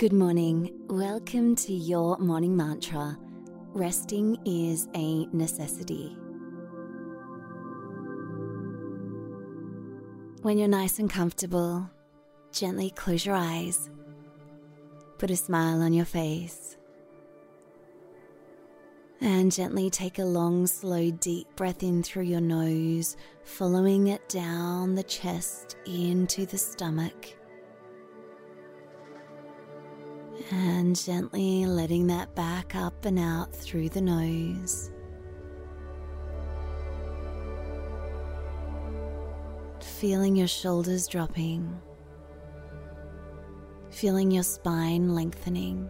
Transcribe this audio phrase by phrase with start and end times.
[0.00, 0.70] Good morning.
[0.88, 3.18] Welcome to your morning mantra.
[3.74, 6.16] Resting is a necessity.
[10.40, 11.90] When you're nice and comfortable,
[12.50, 13.90] gently close your eyes.
[15.18, 16.78] Put a smile on your face.
[19.20, 24.94] And gently take a long, slow, deep breath in through your nose, following it down
[24.94, 27.34] the chest into the stomach.
[30.52, 34.90] And gently letting that back up and out through the nose.
[39.80, 41.80] Feeling your shoulders dropping.
[43.90, 45.88] Feeling your spine lengthening.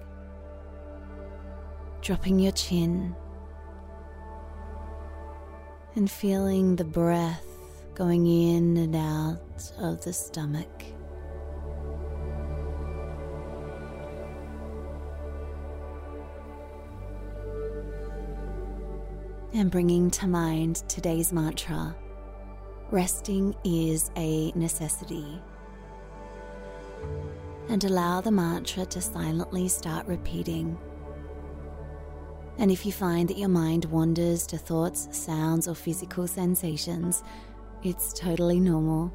[2.03, 3.17] Dropping your chin.
[5.95, 7.47] And feeling the breath
[7.95, 10.85] going in and out of the stomach.
[19.53, 21.97] And bringing to mind today's mantra
[22.91, 25.41] resting is a necessity.
[27.69, 30.77] And allow the mantra to silently start repeating.
[32.59, 37.23] And if you find that your mind wanders to thoughts, sounds, or physical sensations,
[37.83, 39.13] it's totally normal.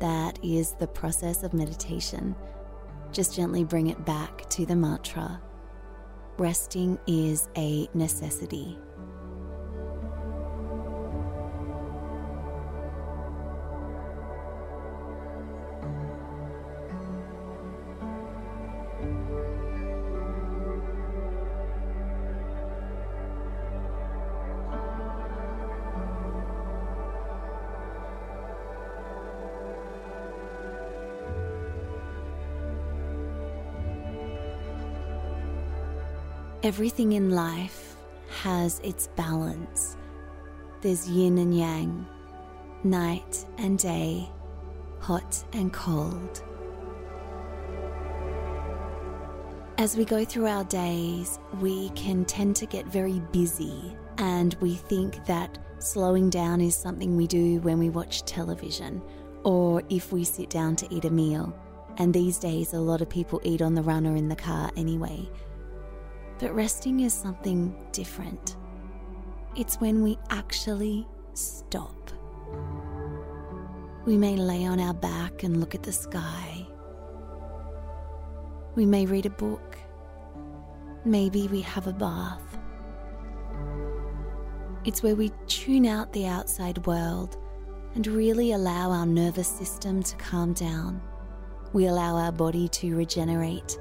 [0.00, 2.36] That is the process of meditation.
[3.10, 5.40] Just gently bring it back to the mantra.
[6.36, 8.78] Resting is a necessity.
[36.64, 37.94] Everything in life
[38.42, 39.98] has its balance.
[40.80, 42.06] There's yin and yang,
[42.82, 44.30] night and day,
[44.98, 46.42] hot and cold.
[49.76, 54.74] As we go through our days, we can tend to get very busy and we
[54.74, 59.02] think that slowing down is something we do when we watch television
[59.42, 61.54] or if we sit down to eat a meal.
[61.98, 64.70] And these days, a lot of people eat on the run or in the car
[64.78, 65.28] anyway.
[66.38, 68.56] But resting is something different.
[69.56, 72.10] It's when we actually stop.
[74.04, 76.66] We may lay on our back and look at the sky.
[78.74, 79.78] We may read a book.
[81.04, 82.58] Maybe we have a bath.
[84.84, 87.38] It's where we tune out the outside world
[87.94, 91.00] and really allow our nervous system to calm down.
[91.72, 93.78] We allow our body to regenerate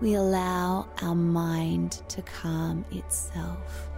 [0.00, 3.90] we allow our mind to calm itself.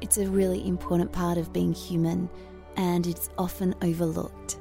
[0.00, 2.30] It's a really important part of being human
[2.76, 4.58] and it's often overlooked.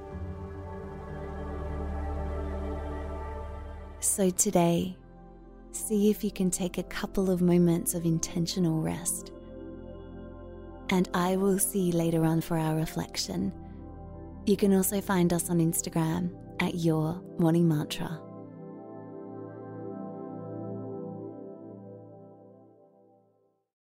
[4.02, 4.98] So, today,
[5.72, 9.32] see if you can take a couple of moments of intentional rest.
[10.90, 13.54] And I will see you later on for our reflection.
[14.46, 18.20] You can also find us on Instagram at Your Morning Mantra.